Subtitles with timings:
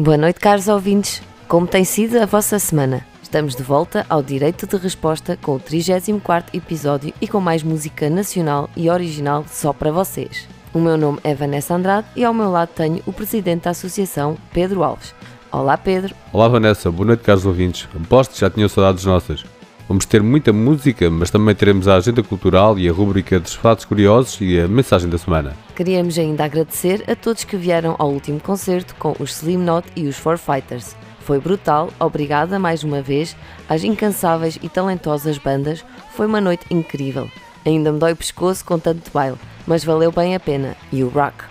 [0.00, 1.22] Boa noite, caros ouvintes.
[1.46, 3.06] Como tem sido a vossa semana?
[3.22, 8.08] Estamos de volta ao Direito de Resposta com o 34º episódio e com mais música
[8.08, 10.48] nacional e original só para vocês.
[10.72, 14.38] O meu nome é Vanessa Andrade e ao meu lado tenho o presidente da associação,
[14.54, 15.14] Pedro Alves.
[15.52, 16.14] Olá, Pedro.
[16.32, 16.90] Olá, Vanessa.
[16.90, 17.86] Boa noite, caros ouvintes.
[17.94, 19.44] Aposto que já tinham saudades nossas.
[19.90, 23.84] Vamos ter muita música, mas também teremos a agenda cultural e a rúbrica dos fatos
[23.84, 25.56] curiosos e a mensagem da semana.
[25.74, 30.06] Queríamos ainda agradecer a todos que vieram ao último concerto com os Slim Knot e
[30.06, 30.94] os Four Fighters.
[31.22, 33.36] Foi brutal, obrigada mais uma vez
[33.68, 35.84] às incansáveis e talentosas bandas,
[36.14, 37.28] foi uma noite incrível.
[37.66, 41.08] Ainda me dói o pescoço com tanto baile, mas valeu bem a pena, e o
[41.08, 41.42] rock.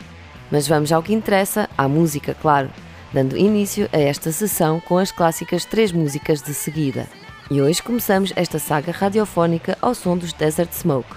[0.50, 2.70] Mas vamos ao que interessa, à música, claro,
[3.14, 7.06] dando início a esta sessão com as clássicas três músicas de seguida.
[7.52, 11.16] E hoje começamos esta saga radiofónica ao som dos Desert Smoke.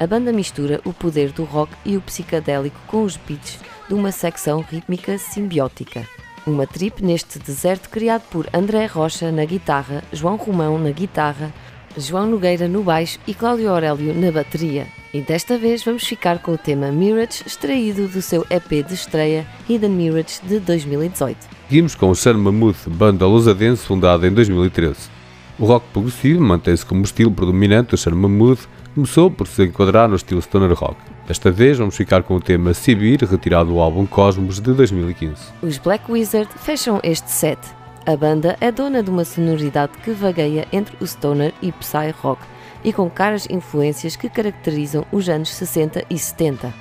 [0.00, 4.10] A banda mistura o poder do rock e o psicadélico com os beats de uma
[4.10, 6.08] secção rítmica simbiótica.
[6.46, 11.52] Uma trip neste deserto criado por André Rocha na guitarra, João Romão na guitarra,
[11.98, 14.86] João Nogueira no baixo e Cláudio Aurélio na bateria.
[15.12, 19.46] E desta vez vamos ficar com o tema Mirage, extraído do seu EP de estreia
[19.68, 21.36] Hidden Mirage de 2018.
[21.68, 25.13] Seguimos com o Sun Mammoth, banda lusadense fundada em 2013.
[25.56, 28.60] O rock progressivo mantém-se como estilo predominante do Sherman Mood,
[28.92, 30.96] começou por se enquadrar no estilo stoner rock.
[31.28, 35.52] Desta vez vamos ficar com o tema Sibir, retirado do álbum Cosmos de 2015.
[35.62, 37.58] Os Black Wizard fecham este set.
[38.04, 42.42] A banda é dona de uma sonoridade que vagueia entre o stoner e psy rock
[42.82, 46.74] e com caras influências que caracterizam os anos 60 e 70.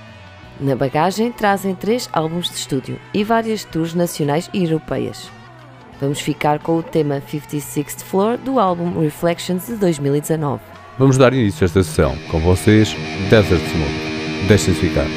[0.60, 5.32] Na bagagem trazem três álbuns de estúdio e várias tours nacionais e europeias.
[6.00, 10.62] Vamos ficar com o tema 56th Floor do álbum Reflections de 2019.
[10.98, 12.96] Vamos dar início a esta sessão com vocês,
[13.30, 14.48] Desert Smoke.
[14.48, 15.08] Deixem-se ficar.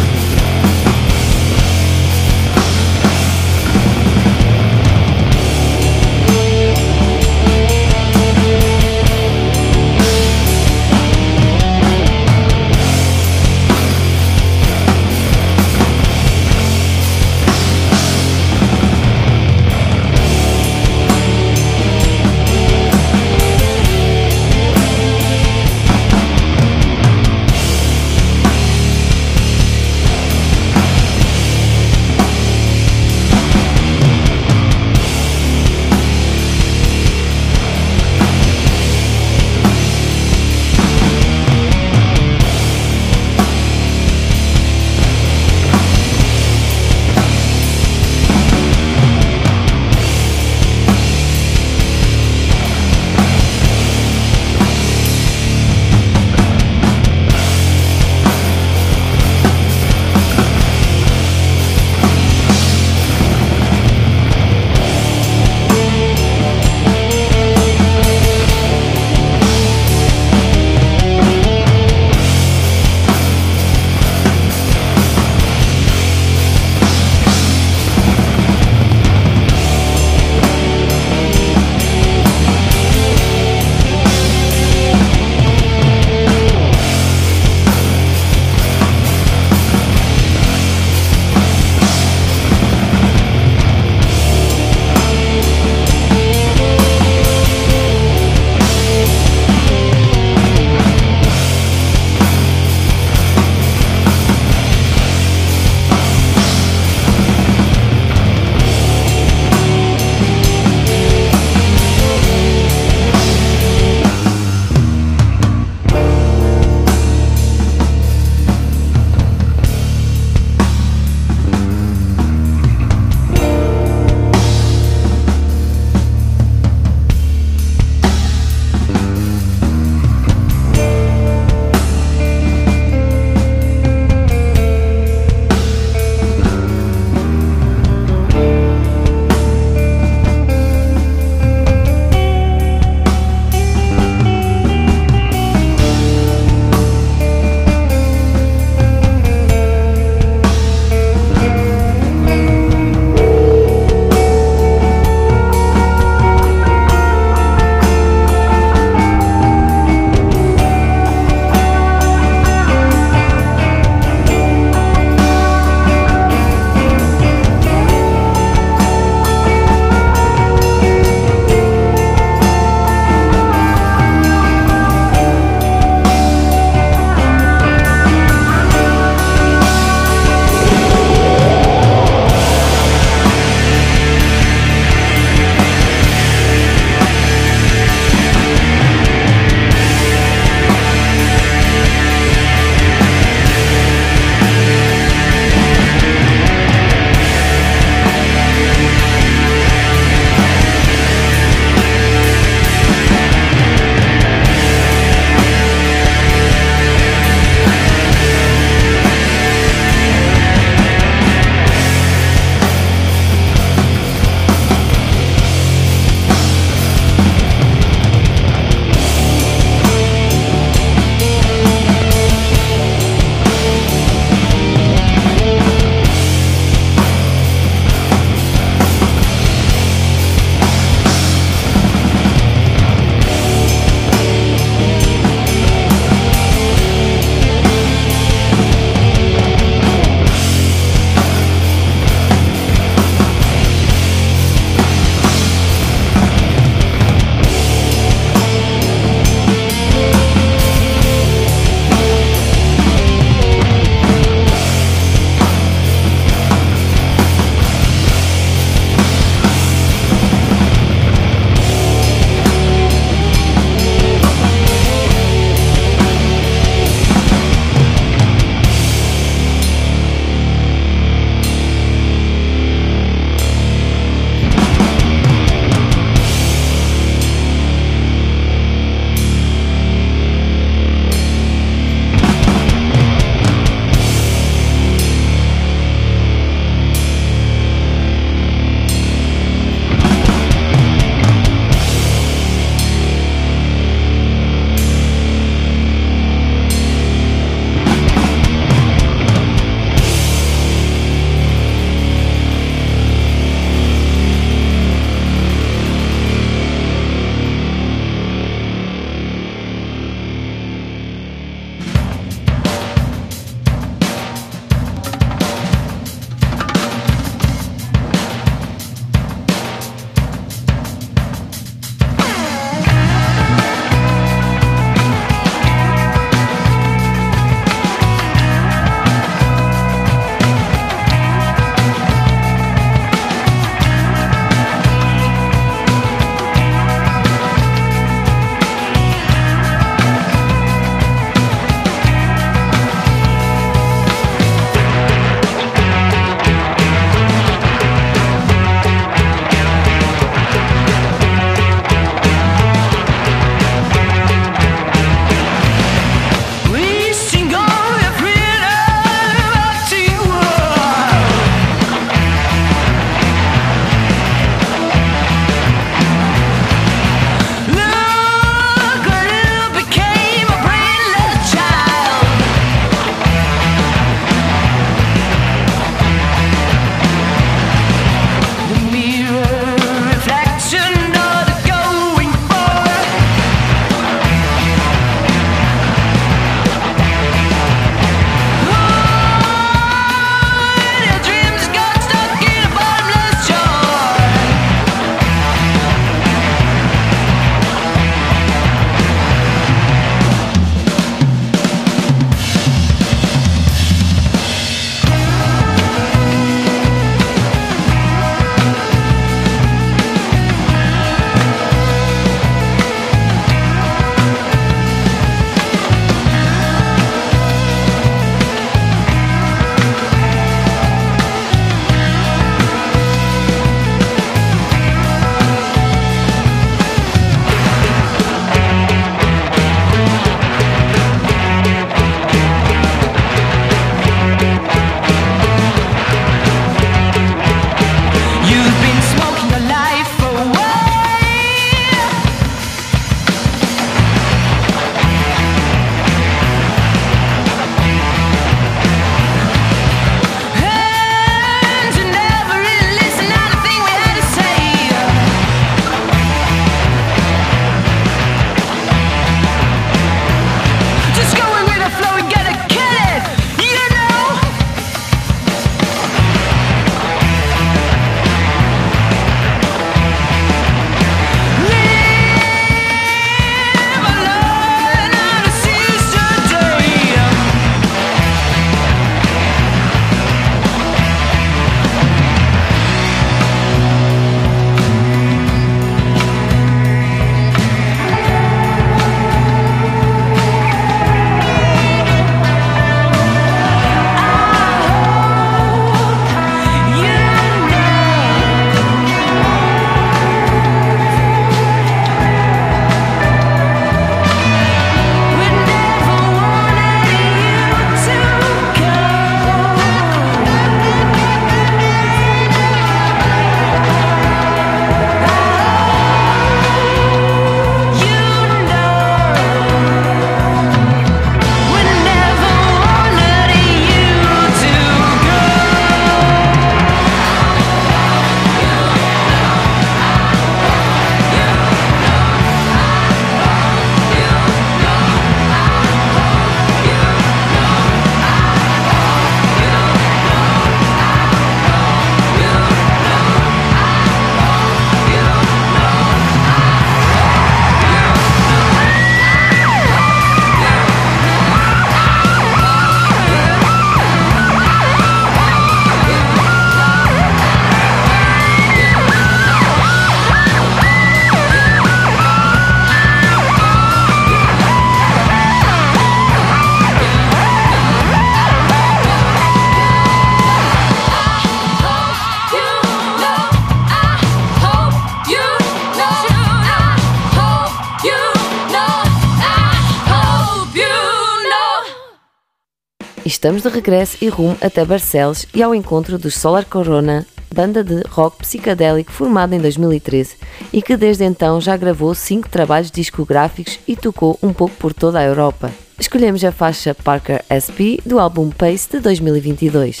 [583.36, 588.02] Estamos de regresso e rumo até Barcelos e ao encontro dos Solar Corona, banda de
[588.08, 590.36] rock psicadélico formada em 2013
[590.72, 595.18] e que desde então já gravou cinco trabalhos discográficos e tocou um pouco por toda
[595.18, 595.70] a Europa.
[595.98, 600.00] Escolhemos a faixa Parker SP do álbum Pace de 2022.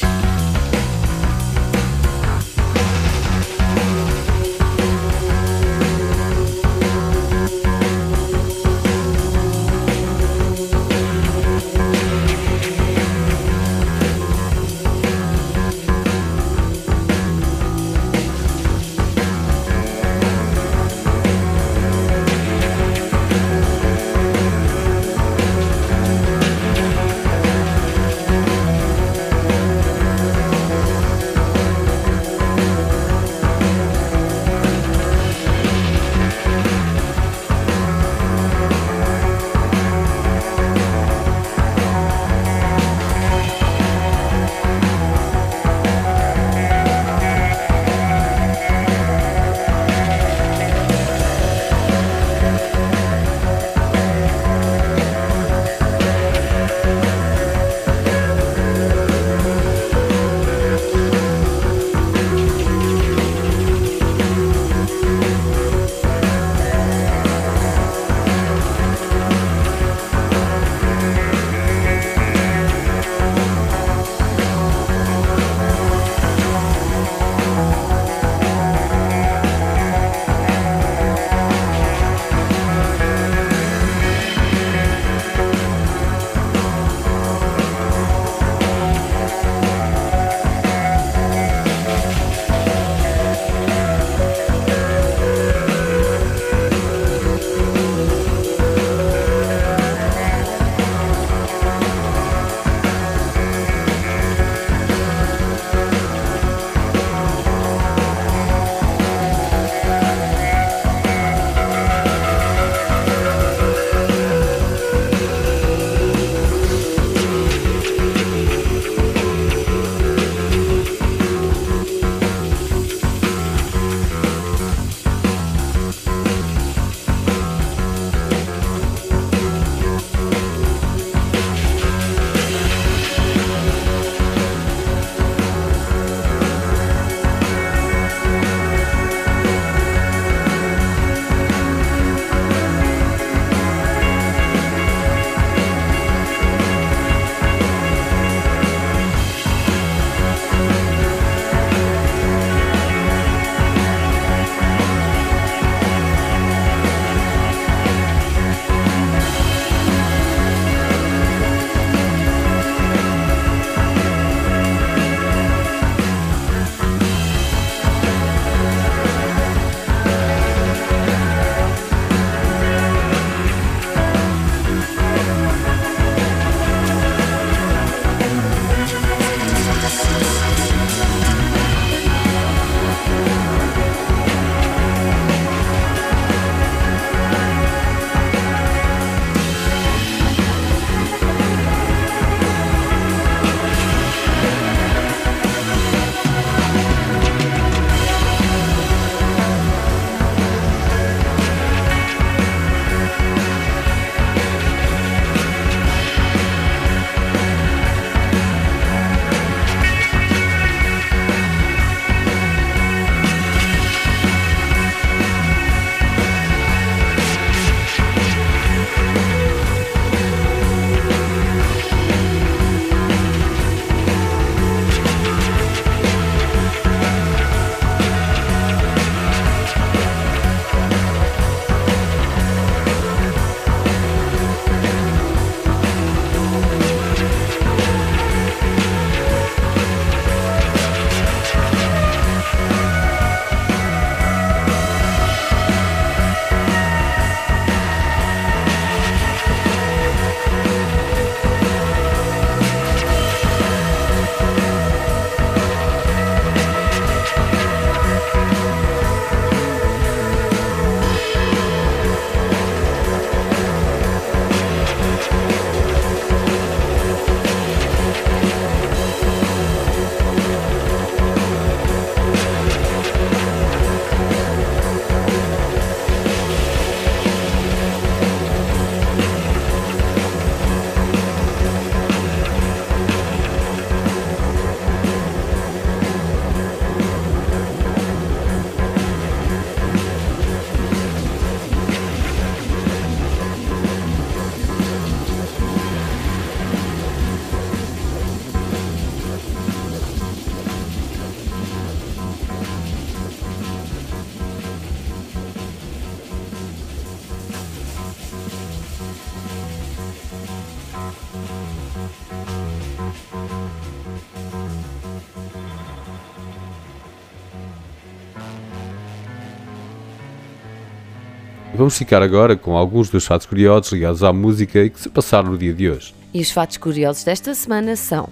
[321.86, 325.52] Vamos ficar agora com alguns dos fatos curiosos ligados à música e que se passaram
[325.52, 326.12] no dia de hoje.
[326.34, 328.28] E os fatos curiosos desta semana são: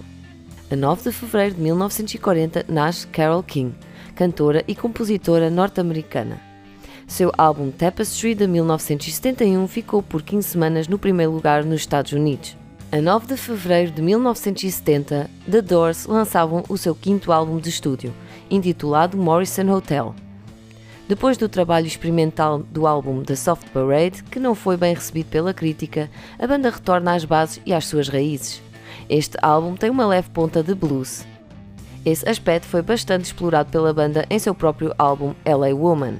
[0.69, 3.73] a 9 de fevereiro de 1940 nasce Carole King,
[4.13, 6.37] cantora e compositora norte-americana.
[7.07, 12.57] Seu álbum Tapestry de 1971 ficou por 15 semanas no primeiro lugar nos Estados Unidos.
[12.91, 18.13] A 9 de fevereiro de 1970, The Doors lançavam o seu quinto álbum de estúdio,
[18.51, 20.13] intitulado Morrison Hotel.
[21.07, 25.53] Depois do trabalho experimental do álbum The Soft Parade, que não foi bem recebido pela
[25.53, 28.61] crítica, a banda retorna às bases e às suas raízes.
[29.07, 31.23] Este álbum tem uma leve ponta de blues.
[32.03, 36.15] Esse aspecto foi bastante explorado pela banda em seu próprio álbum LA Woman.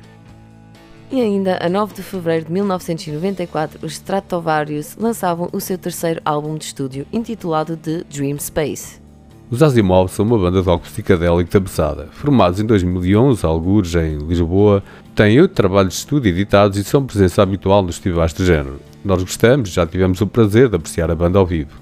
[1.12, 6.58] E ainda, a 9 de fevereiro de 1994, os Stratovarius lançavam o seu terceiro álbum
[6.58, 9.05] de estúdio, intitulado The Dream Space.
[9.50, 12.08] Os Asimov são uma banda de rock psicadélico da pesada.
[12.12, 14.82] Formados em 2011, algures em Lisboa,
[15.14, 18.80] têm oito trabalhos de estúdio editados e são presença habitual nos festivais de género.
[19.04, 21.80] Nós gostamos já tivemos o prazer de apreciar a banda ao vivo.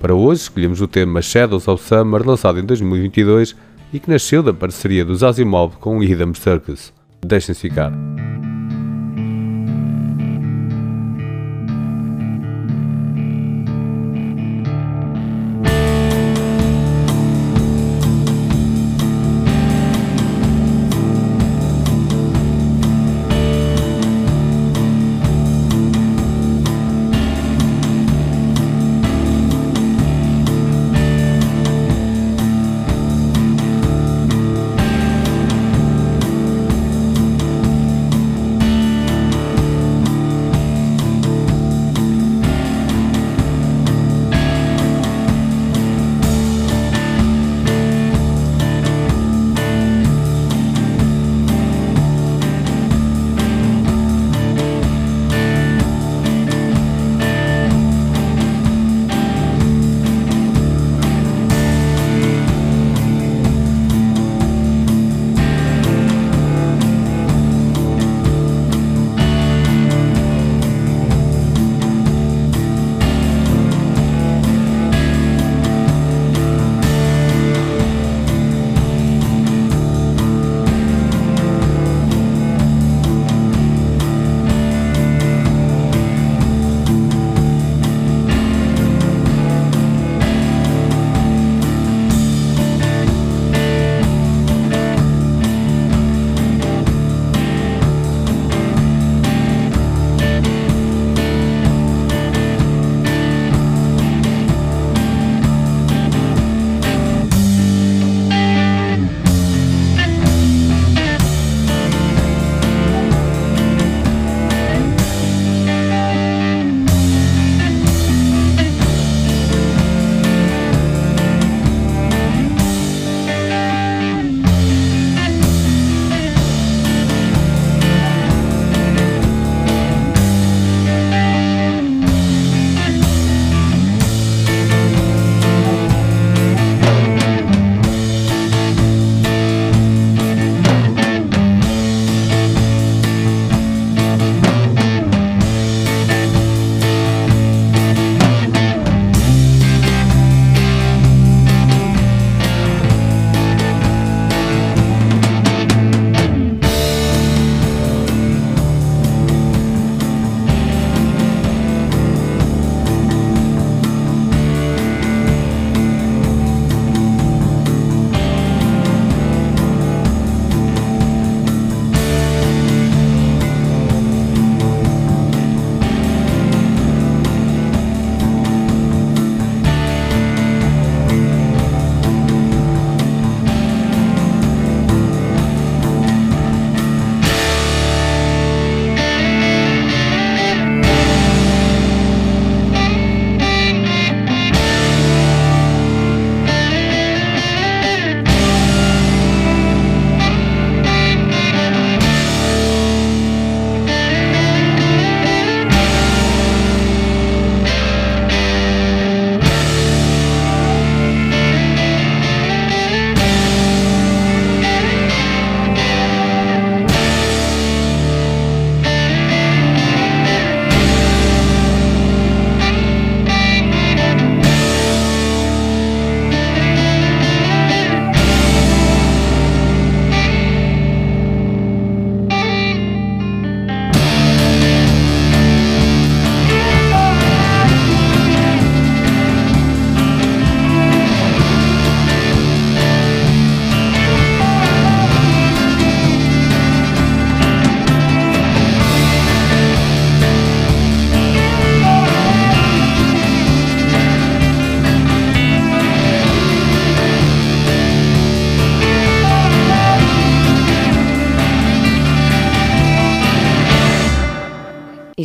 [0.00, 3.54] Para hoje, escolhemos o tema Shadows of Summer, lançado em 2022
[3.92, 6.92] e que nasceu da parceria dos Asimov com o Rhythm Circus.
[7.24, 7.92] Deixem-se ficar.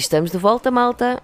[0.09, 1.21] Estamos de volta, malta!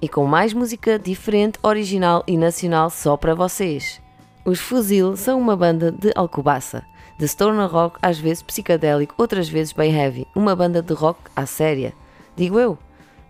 [0.00, 4.00] E com mais música diferente, original e nacional só para vocês.
[4.44, 6.86] Os Fuzil são uma banda de Alcobaça,
[7.18, 11.44] de stoner rock, às vezes psicadélico, outras vezes bem heavy, uma banda de rock à
[11.44, 11.92] séria.
[12.36, 12.78] Digo eu.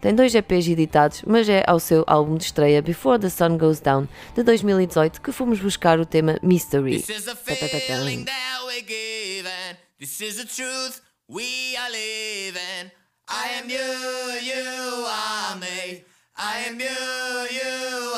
[0.03, 3.81] Tem dois EPs editados, mas é ao seu álbum de estreia Before the Sun Goes
[3.81, 7.03] Down de 2018 que fomos buscar o tema Mystery.
[9.99, 12.93] This is a truth we are living.
[13.29, 13.79] I am you,
[14.41, 16.03] you are me.
[16.37, 16.87] I am you,
[17.51, 18.14] you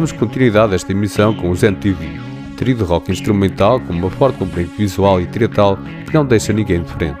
[0.00, 2.18] Damos continuidade a esta emissão com os NTV,
[2.56, 6.82] trio de rock instrumental com uma forte componente visual e teatral que não deixa ninguém
[6.82, 7.20] de frente.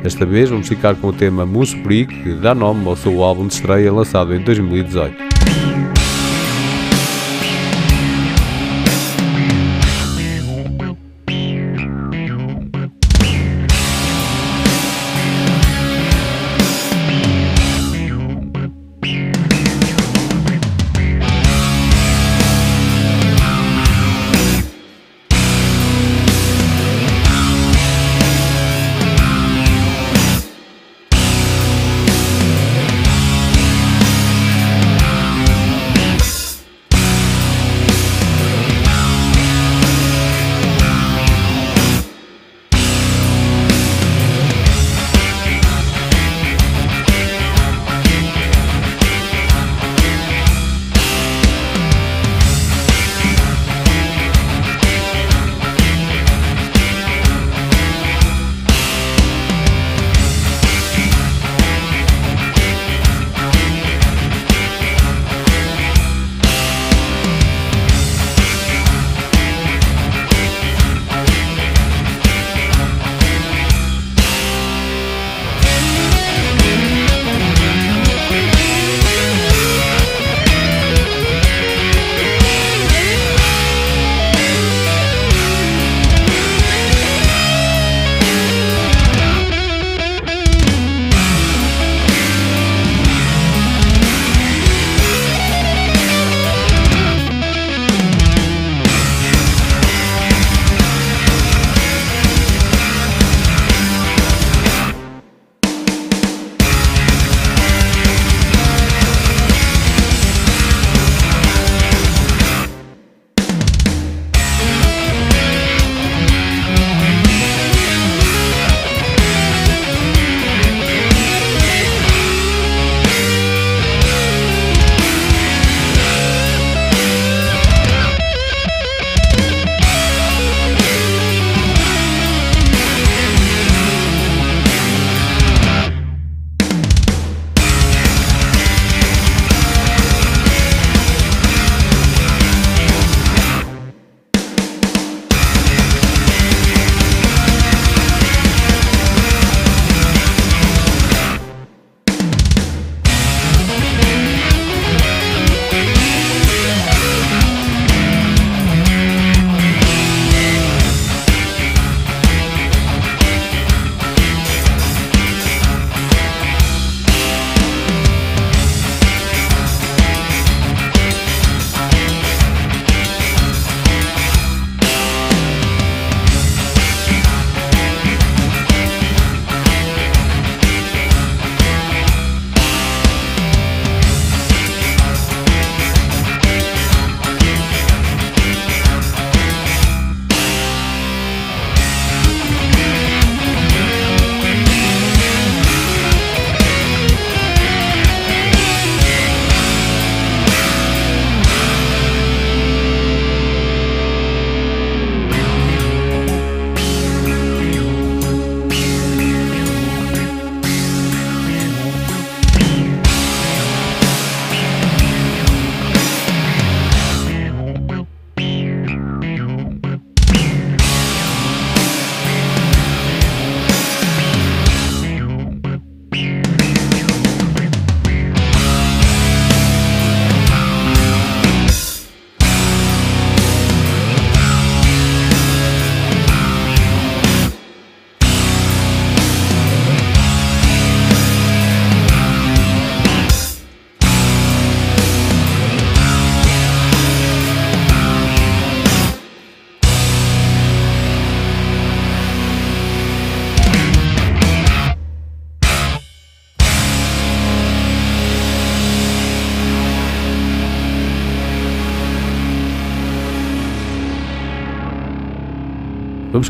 [0.00, 3.48] Desta vez vamos ficar com o tema Moose Freak, que dá nome ao seu álbum
[3.48, 5.23] de estreia lançado em 2018.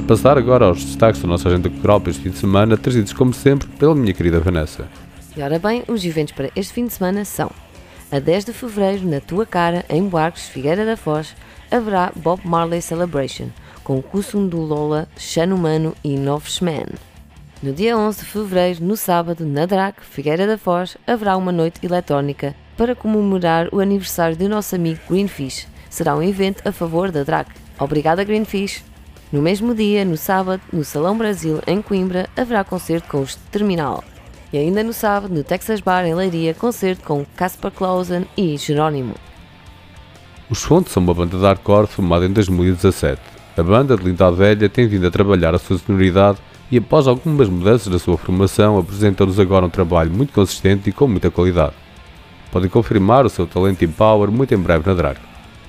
[0.05, 3.33] Passar agora aos destaques da nossa agenda cultural para este fim de semana, trazidos como
[3.33, 4.87] sempre pela minha querida Vanessa.
[5.37, 7.51] E ora bem, os eventos para este fim de semana são
[8.13, 11.35] a 10 de Fevereiro, na Tua Cara, em Buarques, Figueira da Foz,
[11.71, 13.49] haverá Bob Marley Celebration,
[13.83, 16.87] com Kusum do Lola, Xano Mano e Novesman.
[17.63, 21.85] No dia 11 de Fevereiro, no sábado, na DRAC, Figueira da Foz, haverá uma noite
[21.85, 25.67] eletrónica para comemorar o aniversário do nosso amigo Greenfish.
[25.89, 27.51] Será um evento a favor da DRAC.
[27.79, 28.94] Obrigada, Greenfish!
[29.35, 34.05] No mesmo dia, no sábado, no Salão Brasil, em Coimbra, haverá concerto com os Terminal.
[34.53, 39.15] E ainda no sábado, no Texas Bar, em Leiria, concerto com Casper Clausen e Jerónimo.
[40.49, 43.21] Os Fontes são uma banda de hardcore formada em 2017.
[43.57, 46.39] A banda de Linda Velha tem vindo a trabalhar a sua sonoridade
[46.71, 51.09] e, após algumas mudanças na sua formação, apresentam-nos agora um trabalho muito consistente e com
[51.09, 51.75] muita qualidade.
[52.53, 55.19] Podem confirmar o seu talento e power muito em breve na Drag.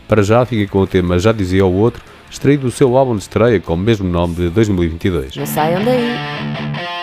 [0.08, 2.04] Para já, fiquem com o tema Já Dizia o Outro,
[2.36, 5.36] extraído do seu álbum de estreia com o mesmo nome de 2022.
[5.36, 6.95] Não saiam daí!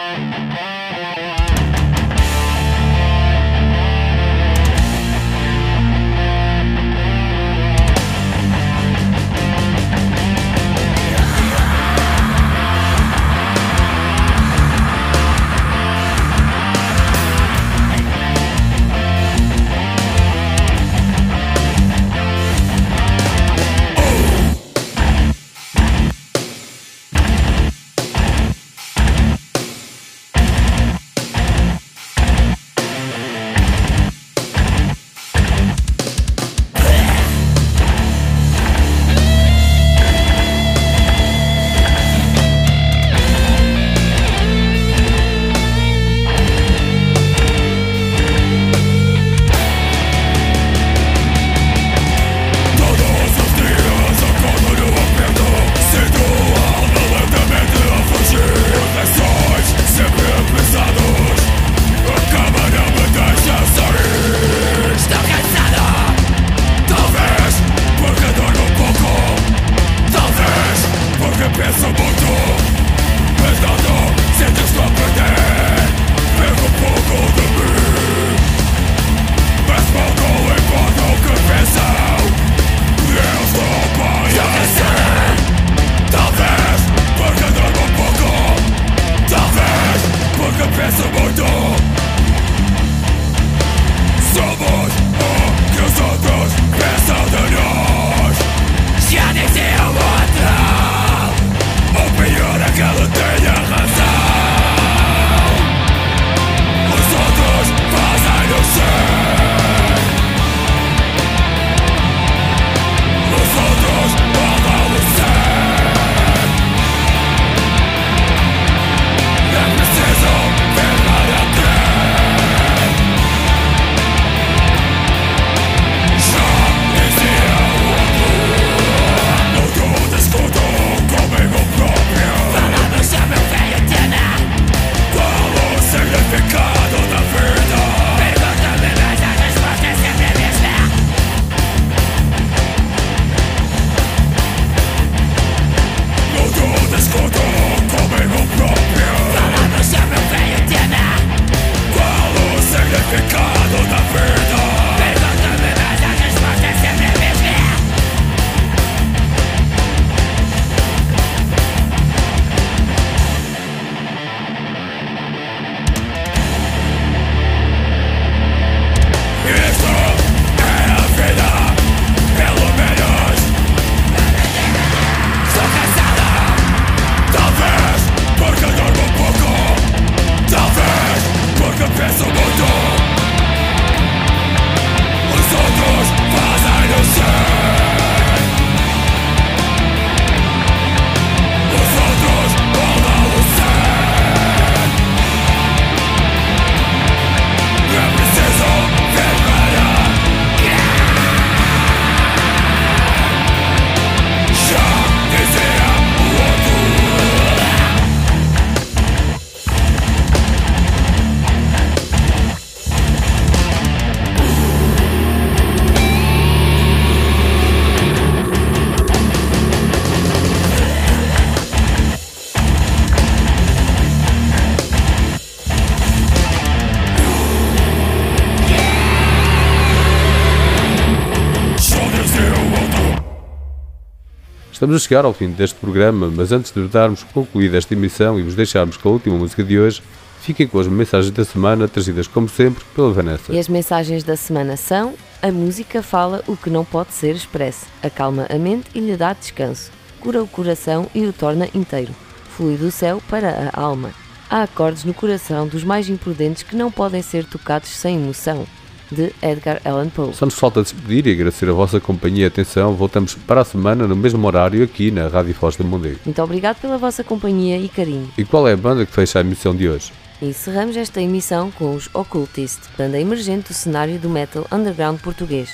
[234.83, 238.43] Estamos a chegar ao fim deste programa, mas antes de darmos concluída esta emissão e
[238.43, 240.03] vos deixarmos com a última música de hoje,
[240.41, 243.53] fiquem com as mensagens da semana, trazidas como sempre pela Vanessa.
[243.53, 247.87] E as mensagens da semana são: a música fala o que não pode ser expresso,
[248.03, 252.13] acalma a mente e lhe dá descanso, cura o coração e o torna inteiro,
[252.57, 254.11] flui do céu para a alma.
[254.51, 258.67] Há acordes no coração dos mais imprudentes que não podem ser tocados sem emoção.
[259.13, 260.33] De Edgar Allan Poe.
[260.35, 262.95] Só nos falta despedir e agradecer a vossa companhia e atenção.
[262.95, 266.19] Voltamos para a semana no mesmo horário aqui na Rádio Foz do Mondego.
[266.25, 268.31] Muito obrigado pela vossa companhia e carinho.
[268.39, 270.13] E qual é a banda que fecha a emissão de hoje?
[270.41, 275.71] Encerramos esta emissão com os Occultist, banda emergente do cenário do metal underground português.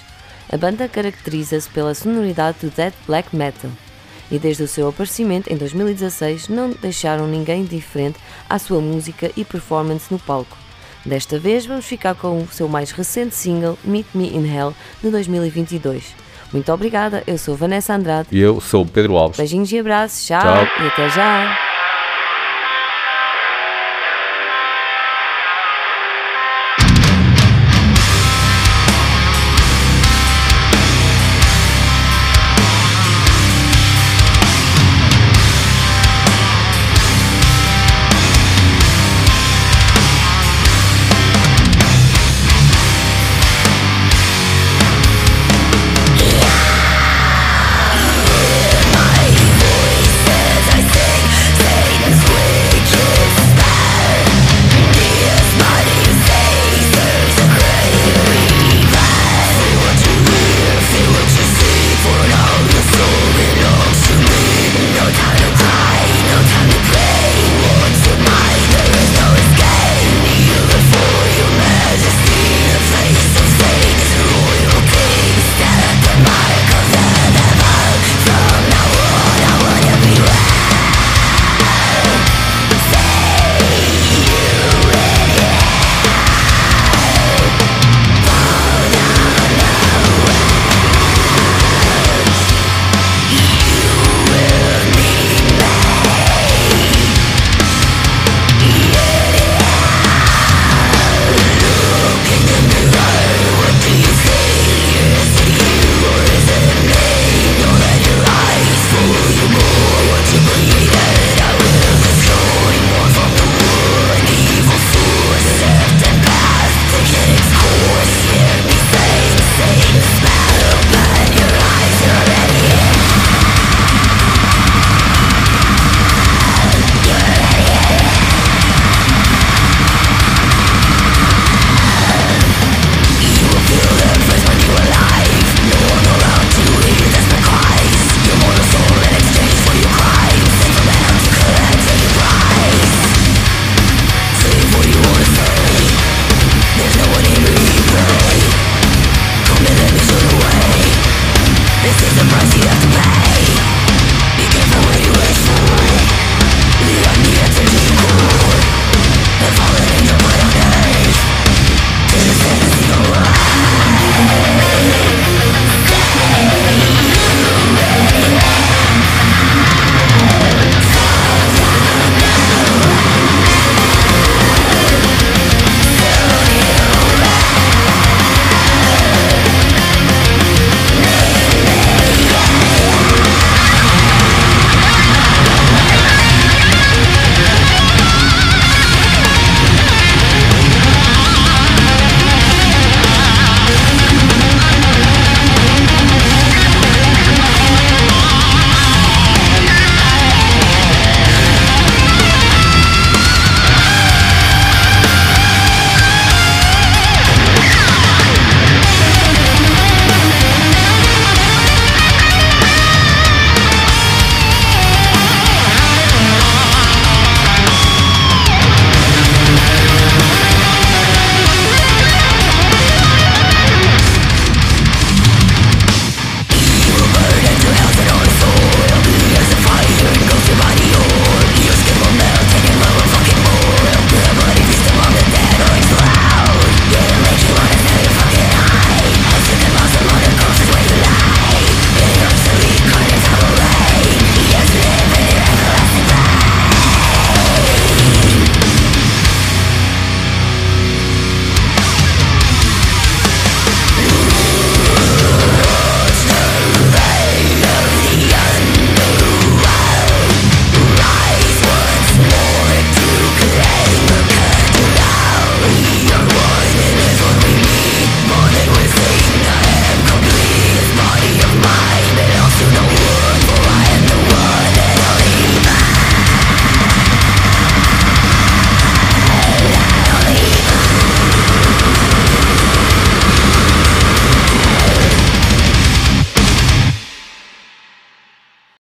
[0.52, 3.70] A banda caracteriza-se pela sonoridade do death black metal
[4.30, 8.18] e desde o seu aparecimento em 2016 não deixaram ninguém diferente
[8.48, 10.56] à sua música e performance no palco.
[11.04, 15.10] Desta vez vamos ficar com o seu mais recente single Meet Me in Hell de
[15.10, 16.14] 2022.
[16.52, 18.28] Muito obrigada, eu sou Vanessa Andrade.
[18.32, 19.36] E eu sou o Pedro Alves.
[19.36, 20.40] Beijinhos e abraços, tchau.
[20.40, 20.84] Tchau.
[20.84, 21.67] e até já!